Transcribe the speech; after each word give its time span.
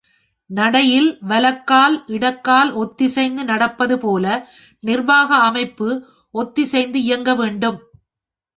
நடையில் 0.49 1.09
வலக்கால் 1.21 2.03
இடக்கால் 2.07 2.71
ஒத்திசைந்து 2.75 3.43
நடப்பதுபோல, 3.43 4.25
நிர்வாக 4.83 5.35
அமைப்பு 5.43 5.89
ஒத்திசைந்து 6.33 6.99
இயங்கவேண்டும். 7.01 7.79